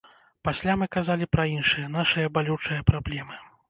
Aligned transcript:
Пасля 0.47 0.73
мы 0.83 0.87
казалі 0.95 1.29
пра 1.35 1.47
іншыя 1.53 1.93
нашыя 2.01 2.35
балючыя 2.37 2.87
праблемы. 2.93 3.45